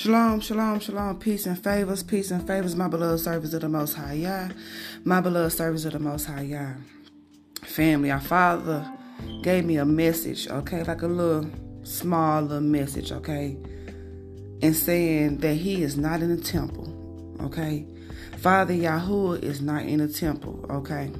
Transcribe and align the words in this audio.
Shalom, 0.00 0.40
shalom, 0.40 0.80
shalom, 0.80 1.18
peace 1.18 1.44
and 1.44 1.62
favors, 1.62 2.02
peace 2.02 2.30
and 2.30 2.46
favors, 2.46 2.74
my 2.74 2.88
beloved 2.88 3.22
servants 3.22 3.52
of 3.52 3.60
the 3.60 3.68
Most 3.68 3.92
High 3.92 4.14
Yah, 4.14 4.48
my 5.04 5.20
beloved 5.20 5.52
servants 5.52 5.84
of 5.84 5.92
the 5.92 5.98
Most 5.98 6.24
High 6.24 6.40
Yah. 6.40 6.72
Family, 7.64 8.10
our 8.10 8.18
Father 8.18 8.90
gave 9.42 9.66
me 9.66 9.76
a 9.76 9.84
message, 9.84 10.48
okay, 10.48 10.82
like 10.84 11.02
a 11.02 11.06
little 11.06 11.50
small 11.82 12.40
little 12.40 12.62
message, 12.62 13.12
okay, 13.12 13.58
and 14.62 14.74
saying 14.74 15.36
that 15.40 15.56
He 15.56 15.82
is 15.82 15.98
not 15.98 16.22
in 16.22 16.34
the 16.34 16.42
temple, 16.42 17.36
okay. 17.42 17.86
Father 18.38 18.72
Yahuwah 18.72 19.42
is 19.42 19.60
not 19.60 19.82
in 19.82 19.98
the 19.98 20.08
temple, 20.08 20.64
okay. 20.70 21.12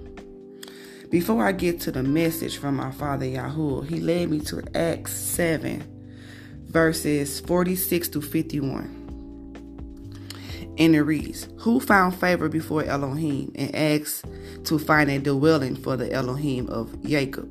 Before 1.11 1.45
I 1.45 1.53
get 1.53 1.81
to 1.83 1.93
the 1.93 2.03
message 2.03 2.57
from 2.57 2.77
my 2.77 2.93
Father 2.93 3.27
Yahuwah, 3.27 3.87
He 3.91 4.01
led 4.01 4.31
me 4.31 4.41
to 4.41 4.62
Acts 4.75 5.12
7 5.12 6.00
verses 6.71 7.41
46 7.41 8.09
to 8.11 8.23
51. 8.23 8.97
And 10.79 10.95
it 10.95 11.03
reads, 11.03 11.49
Who 11.59 11.81
found 11.81 12.15
favor 12.15 12.49
before 12.49 12.85
Elohim 12.85 13.53
and 13.57 13.75
asked 13.75 14.25
to 14.65 14.79
find 14.79 15.11
a 15.11 15.19
dwelling 15.19 15.75
for 15.75 15.96
the 15.96 16.13
Elohim 16.13 16.69
of 16.69 17.03
Jacob? 17.03 17.51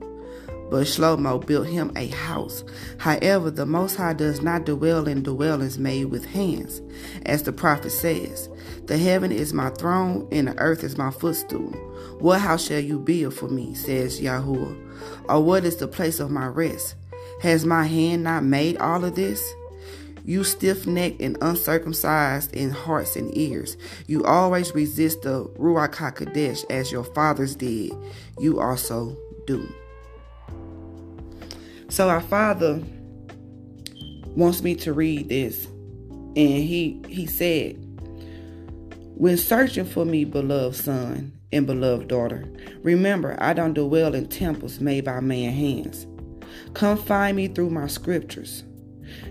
But 0.72 0.86
Shlomo 0.86 1.46
built 1.46 1.68
him 1.68 1.92
a 1.96 2.08
house. 2.08 2.64
However, 3.00 3.52
the 3.52 3.66
Most 3.66 3.96
High 3.98 4.14
does 4.14 4.42
not 4.42 4.66
dwell 4.66 5.08
in 5.08 5.24
dwellings 5.24 5.78
made 5.78 6.06
with 6.06 6.26
hands. 6.26 6.82
As 7.26 7.44
the 7.44 7.52
prophet 7.52 7.90
says, 7.90 8.48
The 8.86 8.98
heaven 8.98 9.32
is 9.32 9.52
my 9.52 9.70
throne 9.72 10.28
and 10.32 10.48
the 10.48 10.58
earth 10.60 10.84
is 10.84 10.98
my 10.98 11.12
footstool. 11.12 11.72
What 12.20 12.40
house 12.40 12.68
shall 12.68 12.80
you 12.80 13.00
build 13.00 13.34
for 13.34 13.50
me, 13.50 13.74
says 13.74 14.22
Yahuwah? 14.22 15.28
Or 15.28 15.44
what 15.44 15.66
is 15.66 15.78
the 15.78 15.88
place 15.88 16.20
of 16.20 16.32
my 16.32 16.46
rest? 16.46 16.96
Has 17.42 17.66
my 17.66 17.86
hand 17.86 18.24
not 18.24 18.44
made 18.44 18.78
all 18.78 19.04
of 19.06 19.16
this? 19.16 19.42
You 20.26 20.44
stiff 20.44 20.86
necked 20.86 21.22
and 21.22 21.38
uncircumcised 21.42 22.54
in 22.54 22.70
hearts 22.70 23.16
and 23.16 23.36
ears. 23.36 23.78
You 24.08 24.26
always 24.26 24.76
resist 24.76 25.24
the 25.24 25.46
Ruach 25.58 25.96
HaKodesh 25.96 26.66
as 26.70 26.92
your 26.92 27.04
fathers 27.04 27.56
did. 27.56 27.94
You 28.40 28.60
also 28.60 29.18
do. 29.48 29.68
So 31.88 32.10
our 32.10 32.22
father 32.22 32.84
wants 34.36 34.62
me 34.62 34.76
to 34.76 34.94
read 34.94 35.30
this. 35.30 35.66
And 35.66 36.64
he 36.64 37.02
he 37.08 37.26
said, 37.26 37.78
When 39.16 39.38
searching 39.38 39.86
for 39.86 40.06
me, 40.06 40.26
beloved 40.26 40.76
son 40.76 41.34
and 41.52 41.66
beloved 41.66 42.08
daughter, 42.08 42.46
remember 42.84 43.36
I 43.40 43.54
don't 43.54 43.74
dwell 43.74 44.14
in 44.14 44.28
temples 44.28 44.80
made 44.80 45.06
by 45.06 45.20
man's 45.22 45.56
hands. 45.56 46.19
Come 46.74 46.98
find 46.98 47.38
me 47.38 47.48
through 47.48 47.70
my 47.70 47.88
scriptures. 47.88 48.64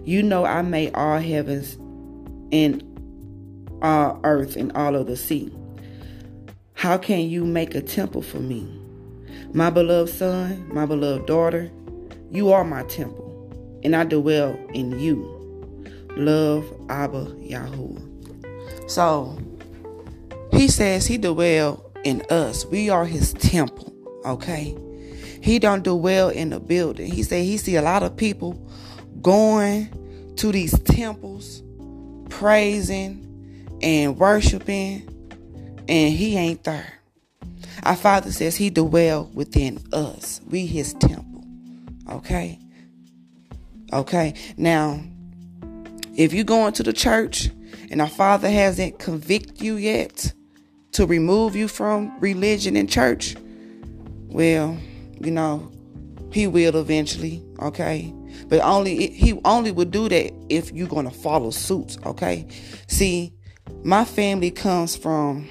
You 0.05 0.23
know 0.23 0.45
I 0.45 0.63
made 0.63 0.95
all 0.95 1.19
heavens 1.19 1.77
and 2.53 2.83
all 3.83 4.21
earth 4.25 4.57
and 4.57 4.73
all 4.73 4.97
of 4.97 5.07
the 5.07 5.17
sea. 5.17 5.53
How 6.75 6.97
can 6.97 7.29
you 7.29 7.45
make 7.45 7.75
a 7.75 7.81
temple 7.81 8.23
for 8.23 8.39
me? 8.39 8.67
My 9.53 9.71
beloved 9.71 10.13
son, 10.13 10.69
my 10.73 10.87
beloved 10.87 11.27
daughter, 11.27 11.71
you 12.31 12.53
are 12.53 12.65
my 12.65 12.83
temple, 12.85 13.81
and 13.83 13.97
I 13.97 14.05
dwell 14.05 14.59
in 14.75 14.99
you. 14.99 15.35
Love 16.17 16.65
Abba 16.89 17.25
Yahuwah. 17.37 18.91
So 18.91 19.39
he 20.53 20.69
says 20.69 21.07
he 21.07 21.19
dwell 21.19 21.91
in 22.05 22.23
us. 22.31 22.67
We 22.67 22.91
are 22.91 23.05
his 23.05 23.33
temple, 23.35 23.93
okay? 24.25 24.77
He 25.41 25.59
don't 25.59 25.85
do 25.85 25.95
well 25.95 26.29
in 26.29 26.51
the 26.51 26.61
building. 26.61 27.11
He 27.11 27.23
said 27.23 27.45
he 27.45 27.57
see 27.57 27.77
a 27.77 27.83
lot 27.83 28.03
of 28.03 28.17
people 28.17 28.53
going 29.23 30.35
to 30.37 30.53
these 30.53 30.79
temples, 30.81 31.63
praising 32.29 33.79
and 33.83 34.17
worshiping, 34.19 35.09
and 35.89 36.15
he 36.15 36.37
ain't 36.37 36.65
there. 36.65 36.95
Our 37.85 37.97
Father 37.97 38.33
says 38.33 38.57
he 38.57 38.71
dwell 38.71 39.31
within 39.35 39.83
us. 39.93 40.41
We 40.49 40.67
his 40.67 40.95
temple. 40.95 41.45
Okay? 42.11 42.59
Okay. 43.93 44.35
Now, 44.57 45.01
if 46.17 46.33
you 46.33 46.45
going 46.45 46.73
to 46.75 46.83
the 46.83 46.93
church 46.93 47.49
and 47.91 48.01
our 48.01 48.09
Father 48.09 48.51
hasn't 48.51 48.99
convicted 48.99 49.63
you 49.63 49.77
yet 49.77 50.33
to 50.93 51.07
remove 51.07 51.55
you 51.55 51.69
from 51.69 52.19
religion 52.21 52.77
and 52.77 52.91
church, 52.91 53.37
well, 54.27 54.77
you 55.21 55.31
know, 55.31 55.71
he 56.33 56.47
will 56.47 56.77
eventually, 56.77 57.43
okay? 57.61 58.13
But 58.49 58.61
only 58.61 59.11
he 59.11 59.41
only 59.45 59.73
would 59.73 59.91
do 59.91 60.09
that 60.09 60.33
if 60.49 60.73
you're 60.73 60.89
to 61.07 61.11
follow 61.11 61.51
suit, 61.51 61.97
okay? 62.07 62.47
See, 62.87 63.33
my 63.85 64.05
family 64.05 64.51
comes 64.51 64.97
from 64.97 65.47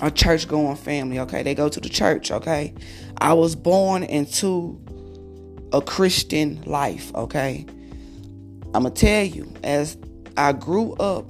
a 0.00 0.10
church 0.10 0.46
going 0.48 0.76
family, 0.76 1.18
okay? 1.20 1.42
They 1.42 1.54
go 1.54 1.68
to 1.68 1.80
the 1.80 1.88
church, 1.88 2.30
okay? 2.30 2.74
I 3.18 3.32
was 3.32 3.54
born 3.56 4.04
into 4.04 4.80
a 5.72 5.80
Christian 5.80 6.62
life, 6.64 7.14
okay? 7.14 7.66
I'm 8.74 8.84
to 8.84 8.90
tell 8.90 9.24
you 9.24 9.52
as 9.64 9.96
I 10.36 10.52
grew 10.52 10.92
up 10.94 11.26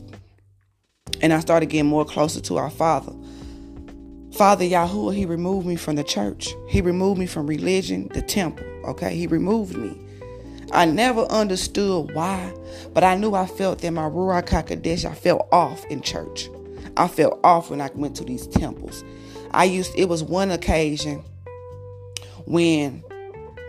and 1.20 1.32
I 1.32 1.40
started 1.40 1.66
getting 1.66 1.88
more 1.88 2.04
closer 2.04 2.40
to 2.42 2.56
our 2.58 2.70
Father, 2.70 3.12
Father 4.38 4.64
Yahuwah, 4.64 5.16
He 5.16 5.26
removed 5.26 5.66
me 5.66 5.74
from 5.74 5.96
the 5.96 6.04
church. 6.04 6.54
He 6.68 6.80
removed 6.80 7.18
me 7.18 7.26
from 7.26 7.48
religion, 7.48 8.08
the 8.14 8.22
temple. 8.22 8.64
Okay, 8.84 9.16
He 9.16 9.26
removed 9.26 9.76
me. 9.76 10.00
I 10.70 10.84
never 10.84 11.22
understood 11.22 12.14
why, 12.14 12.54
but 12.94 13.02
I 13.02 13.16
knew 13.16 13.34
I 13.34 13.46
felt 13.46 13.80
that 13.80 13.90
my 13.90 14.08
Ruach 14.08 14.46
HaKodesh, 14.46 15.04
I 15.04 15.14
felt 15.14 15.48
off 15.50 15.84
in 15.86 16.02
church. 16.02 16.48
I 16.96 17.08
felt 17.08 17.40
off 17.42 17.68
when 17.68 17.80
I 17.80 17.90
went 17.96 18.14
to 18.18 18.24
these 18.24 18.46
temples. 18.46 19.02
I 19.50 19.64
used, 19.64 19.92
it 19.96 20.08
was 20.08 20.22
one 20.22 20.52
occasion 20.52 21.24
when 22.46 23.02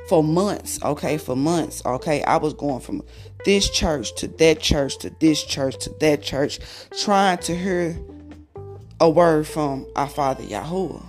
for 0.08 0.24
months, 0.24 0.80
okay, 0.84 1.18
for 1.18 1.36
months, 1.36 1.84
okay, 1.84 2.22
I 2.26 2.38
was 2.38 2.54
going 2.54 2.82
from 2.82 3.02
this 3.44 3.72
church 3.72 4.14
to 4.18 4.28
that 4.28 4.60
church 4.60 5.00
to 5.00 5.10
this 5.20 5.44
church 5.44 5.80
to 5.86 5.90
that 6.00 6.22
church, 6.22 6.60
trying 6.96 7.40
to 7.40 7.56
hear 7.58 8.00
a 9.02 9.10
word 9.10 9.48
from 9.48 9.86
our 9.96 10.10
Father 10.10 10.44
Yahuwah. 10.44 11.06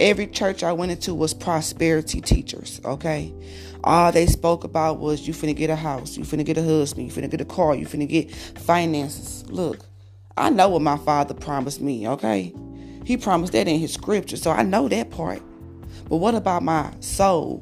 Every 0.00 0.26
church 0.26 0.62
I 0.62 0.72
went 0.72 0.92
into 0.92 1.14
was 1.14 1.34
prosperity 1.34 2.20
teachers, 2.20 2.80
okay? 2.84 3.34
All 3.84 4.10
they 4.12 4.26
spoke 4.26 4.64
about 4.64 4.98
was 4.98 5.28
you 5.28 5.34
finna 5.34 5.54
get 5.54 5.68
a 5.68 5.76
house, 5.76 6.16
you 6.16 6.24
finna 6.24 6.44
get 6.44 6.56
a 6.56 6.62
husband, 6.62 7.06
you 7.06 7.12
finna 7.12 7.30
get 7.30 7.40
a 7.40 7.44
car, 7.44 7.74
you 7.74 7.84
finna 7.84 8.08
get 8.08 8.30
finances. 8.32 9.44
Look, 9.50 9.80
I 10.36 10.50
know 10.50 10.70
what 10.70 10.82
my 10.82 10.96
father 10.96 11.34
promised 11.34 11.80
me, 11.80 12.08
okay? 12.08 12.54
He 13.04 13.16
promised 13.16 13.52
that 13.52 13.68
in 13.68 13.78
his 13.78 13.92
scripture, 13.92 14.36
so 14.36 14.50
I 14.50 14.62
know 14.62 14.88
that 14.88 15.10
part. 15.10 15.42
But 16.08 16.16
what 16.16 16.34
about 16.34 16.62
my 16.62 16.92
soul? 17.00 17.58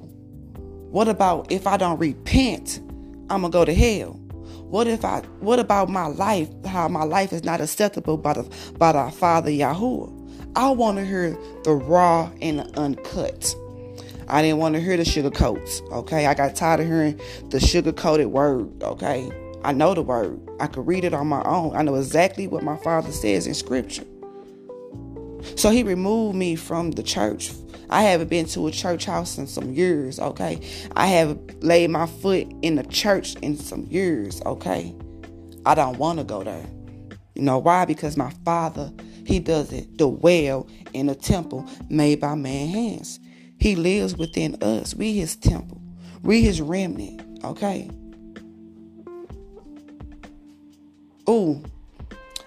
What 0.91 1.09
about 1.09 1.51
if 1.51 1.67
I 1.67 1.77
don't 1.77 1.99
repent, 1.99 2.81
I'm 3.31 3.43
gonna 3.43 3.51
go 3.51 3.65
to 3.65 3.75
hell? 3.75 4.21
What 4.69 4.89
if 4.89 5.05
I 5.05 5.21
what 5.41 5.59
about 5.59 5.89
my 5.89 6.07
life? 6.07 6.49
How 6.65 6.89
my 6.89 7.05
life 7.05 7.33
is 7.33 7.45
not 7.45 7.61
acceptable 7.61 8.17
by 8.17 8.35
the 8.35 8.73
by 8.79 8.93
the 8.93 9.11
Father 9.13 9.51
Yahuwah. 9.51 10.13
I 10.57 10.71
want 10.71 10.99
to 10.99 11.05
hear 11.05 11.37
the 11.65 11.73
raw 11.73 12.31
and 12.41 12.59
the 12.59 12.79
uncut. 12.79 13.55
I 14.29 14.43
didn't 14.43 14.59
want 14.59 14.75
to 14.75 14.81
hear 14.81 14.97
the 14.97 15.05
sugar 15.05 15.31
coats. 15.31 15.83
Okay. 15.93 16.27
I 16.27 16.35
got 16.35 16.57
tired 16.57 16.81
of 16.81 16.87
hearing 16.87 17.21
the 17.51 17.61
sugar 17.61 17.93
coated 17.93 18.29
word. 18.29 18.83
Okay. 18.83 19.31
I 19.63 19.73
know 19.73 19.95
the 19.95 20.03
word. 20.03 20.41
I 20.61 20.67
could 20.67 20.87
read 20.87 21.05
it 21.05 21.15
on 21.15 21.29
my 21.29 21.43
own. 21.45 21.77
I 21.77 21.83
know 21.83 21.95
exactly 21.95 22.47
what 22.47 22.63
my 22.63 22.77
father 22.79 23.13
says 23.13 23.47
in 23.47 23.55
scripture. 23.55 24.05
So 25.55 25.71
he 25.71 25.83
removed 25.85 26.37
me 26.37 26.57
from 26.57 26.93
the 26.93 27.03
church 27.03 27.53
I 27.91 28.03
haven't 28.03 28.29
been 28.29 28.47
to 28.47 28.67
a 28.67 28.71
church 28.71 29.05
house 29.05 29.39
in 29.39 29.47
some 29.47 29.73
years, 29.73 30.19
okay? 30.19 30.61
I 30.97 31.07
haven't 31.07 31.63
laid 31.63 31.91
my 31.91 32.07
foot 32.07 32.47
in 32.63 32.79
a 32.79 32.85
church 32.85 33.35
in 33.37 33.57
some 33.57 33.85
years, 33.85 34.43
okay? 34.45 34.95
I 35.65 35.75
don't 35.75 35.99
want 35.99 36.19
to 36.19 36.25
go 36.25 36.43
there. 36.43 36.67
You 37.35 37.43
know 37.43 37.59
why? 37.59 37.85
Because 37.85 38.17
my 38.17 38.31
father, 38.45 38.93
he 39.25 39.39
does 39.39 39.73
it 39.73 39.99
the 39.99 40.09
well 40.09 40.69
in 40.93 41.09
a 41.09 41.15
temple 41.15 41.69
made 41.91 42.21
by 42.21 42.35
man 42.35 42.69
hands. 42.69 43.21
He 43.59 43.77
lives 43.77 44.17
within 44.17 44.63
us. 44.63 44.95
We 44.95 45.15
his 45.15 45.37
temple. 45.37 45.81
We 46.23 46.43
his 46.43 46.61
remnant, 46.61 47.45
okay? 47.45 47.91
Ooh, 51.29 51.63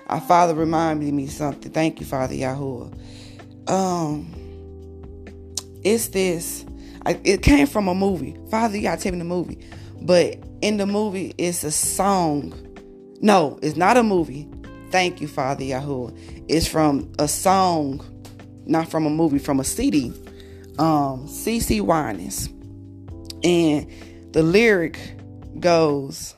our 0.07 0.21
father 0.21 0.55
reminded 0.55 1.13
me 1.13 1.27
something. 1.27 1.71
Thank 1.71 1.99
you, 1.99 2.05
Father 2.05 2.33
Yahuwah. 2.33 2.97
Um, 3.69 4.38
it's 5.83 6.09
this. 6.09 6.65
I, 7.05 7.19
it 7.23 7.41
came 7.41 7.67
from 7.67 7.87
a 7.87 7.95
movie. 7.95 8.37
Father, 8.49 8.77
you 8.77 8.83
gotta 8.83 9.01
tell 9.01 9.11
me 9.11 9.19
the 9.19 9.25
movie. 9.25 9.59
But 10.01 10.37
in 10.61 10.77
the 10.77 10.85
movie, 10.85 11.33
it's 11.37 11.63
a 11.63 11.71
song. 11.71 12.53
No, 13.21 13.59
it's 13.61 13.75
not 13.75 13.97
a 13.97 14.03
movie. 14.03 14.47
Thank 14.91 15.21
you, 15.21 15.27
Father 15.27 15.63
Yahuwah. 15.63 16.17
It's 16.47 16.67
from 16.67 17.11
a 17.19 17.27
song, 17.27 18.01
not 18.65 18.89
from 18.89 19.05
a 19.05 19.09
movie, 19.09 19.39
from 19.39 19.59
a 19.59 19.63
CD. 19.63 20.07
Um, 20.77 21.27
CeCe 21.27 21.81
Winans. 21.81 22.47
And 23.43 23.87
the 24.33 24.43
lyric 24.43 24.99
goes, 25.59 26.35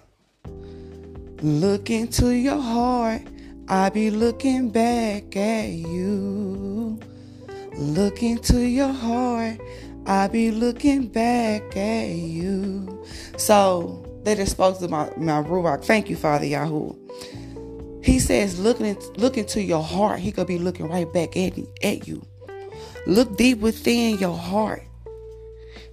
Look 1.41 1.89
into 1.89 2.29
your 2.29 2.59
heart. 2.59 3.21
I 3.67 3.89
be 3.89 4.11
looking 4.11 4.69
back 4.69 5.35
at 5.35 5.69
you. 5.69 6.40
Look 7.81 8.21
into 8.21 8.59
your 8.59 8.93
heart. 8.93 9.59
I 10.05 10.27
be 10.27 10.51
looking 10.51 11.07
back 11.07 11.75
at 11.75 12.09
you. 12.09 13.03
So 13.37 14.05
that 14.23 14.37
is 14.37 14.51
spoke 14.51 14.77
to 14.79 14.87
my, 14.87 15.09
my 15.17 15.41
Ruach. 15.41 15.83
Thank 15.83 16.07
you, 16.07 16.15
Father 16.15 16.45
Yahoo. 16.45 16.93
He 18.03 18.19
says, 18.19 18.59
looking 18.59 18.95
look 19.17 19.35
into 19.35 19.63
your 19.63 19.81
heart. 19.81 20.19
He 20.19 20.31
could 20.31 20.45
be 20.45 20.59
looking 20.59 20.89
right 20.89 21.11
back 21.11 21.35
at, 21.35 21.57
at 21.81 22.07
you. 22.07 22.23
Look 23.07 23.35
deep 23.35 23.57
within 23.57 24.19
your 24.19 24.37
heart. 24.37 24.83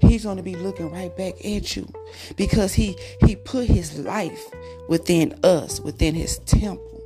He's 0.02 0.24
going 0.24 0.36
to 0.36 0.42
be 0.42 0.56
looking 0.56 0.90
right 0.90 1.16
back 1.16 1.42
at 1.42 1.74
you 1.74 1.90
because 2.36 2.74
he 2.74 2.98
he 3.24 3.34
put 3.34 3.66
his 3.66 3.98
life 3.98 4.44
within 4.90 5.40
us, 5.42 5.80
within 5.80 6.14
his 6.14 6.36
temple. 6.40 7.02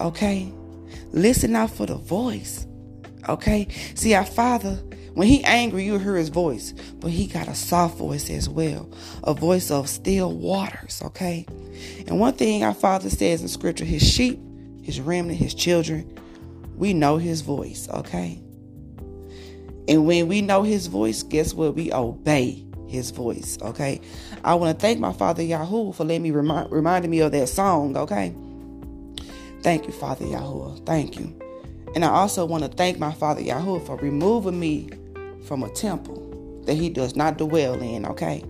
Okay? 0.00 0.50
Listen 1.12 1.54
out 1.54 1.70
for 1.70 1.84
the 1.84 1.96
voice. 1.96 2.66
Okay? 3.28 3.68
See, 3.94 4.14
our 4.14 4.24
Father, 4.24 4.74
when 5.14 5.28
he 5.28 5.44
angry, 5.44 5.84
you 5.84 5.98
hear 5.98 6.16
his 6.16 6.28
voice, 6.28 6.72
but 6.96 7.10
he 7.10 7.26
got 7.26 7.48
a 7.48 7.54
soft 7.54 7.98
voice 7.98 8.30
as 8.30 8.48
well, 8.48 8.90
a 9.22 9.34
voice 9.34 9.70
of 9.70 9.88
still 9.88 10.32
waters. 10.32 11.02
Okay? 11.04 11.46
And 12.06 12.18
one 12.18 12.34
thing 12.34 12.64
our 12.64 12.74
Father 12.74 13.10
says 13.10 13.42
in 13.42 13.48
Scripture, 13.48 13.84
his 13.84 14.02
sheep, 14.02 14.40
his 14.82 15.00
remnant, 15.00 15.38
his 15.38 15.54
children, 15.54 16.18
we 16.76 16.92
know 16.92 17.16
his 17.16 17.40
voice. 17.40 17.88
Okay? 17.90 18.40
And 19.86 20.06
when 20.06 20.28
we 20.28 20.40
know 20.40 20.62
his 20.62 20.86
voice, 20.86 21.22
guess 21.22 21.52
what? 21.52 21.74
We 21.74 21.92
obey 21.92 22.64
his 22.88 23.10
voice. 23.10 23.58
Okay. 23.60 24.00
I 24.42 24.54
want 24.54 24.78
to 24.78 24.80
thank 24.80 24.98
my 24.98 25.12
father 25.12 25.42
Yahoo 25.42 25.92
for 25.92 26.04
letting 26.04 26.22
me 26.22 26.30
remind 26.30 26.70
reminding 26.70 27.10
me 27.10 27.20
of 27.20 27.32
that 27.32 27.48
song. 27.48 27.96
Okay. 27.96 28.34
Thank 29.62 29.86
you, 29.86 29.92
Father 29.92 30.26
Yahoo. 30.26 30.76
Thank 30.84 31.18
you. 31.18 31.43
And 31.94 32.04
I 32.04 32.08
also 32.08 32.44
want 32.44 32.64
to 32.64 32.68
thank 32.68 32.98
my 32.98 33.12
father 33.12 33.40
Yahoo 33.40 33.80
for 33.80 33.96
removing 33.96 34.58
me 34.58 34.88
from 35.46 35.62
a 35.62 35.70
temple 35.70 36.62
that 36.66 36.74
he 36.74 36.88
does 36.88 37.14
not 37.14 37.38
dwell 37.38 37.80
in. 37.80 38.06
Okay. 38.06 38.44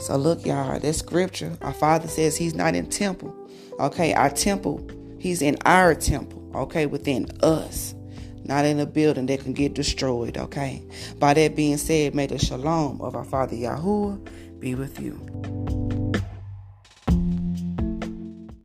So 0.00 0.16
look, 0.16 0.44
y'all, 0.44 0.78
that 0.78 0.92
scripture, 0.94 1.56
our 1.62 1.72
father 1.72 2.08
says 2.08 2.36
he's 2.36 2.54
not 2.54 2.74
in 2.74 2.86
temple. 2.88 3.34
Okay, 3.80 4.12
our 4.12 4.30
temple, 4.30 4.86
he's 5.18 5.42
in 5.42 5.56
our 5.64 5.94
temple, 5.94 6.48
okay, 6.54 6.86
within 6.86 7.26
us 7.42 7.94
not 8.44 8.64
in 8.64 8.78
a 8.78 8.86
building 8.86 9.26
that 9.26 9.40
can 9.40 9.52
get 9.52 9.74
destroyed, 9.74 10.36
okay? 10.36 10.82
By 11.18 11.34
that 11.34 11.56
being 11.56 11.78
said, 11.78 12.14
may 12.14 12.26
the 12.26 12.38
shalom 12.38 13.00
of 13.00 13.16
our 13.16 13.24
Father 13.24 13.56
Yahuwah 13.56 14.60
be 14.60 14.74
with 14.74 15.00
you. 15.00 15.18